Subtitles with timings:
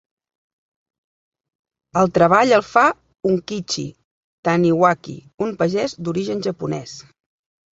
[2.01, 2.85] El treball el fa
[3.33, 3.85] Unkichi
[4.49, 5.17] Taniwaki,
[5.49, 6.99] un pagès d'origen japonès.